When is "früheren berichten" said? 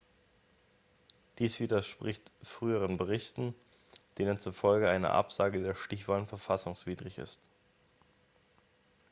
2.41-3.53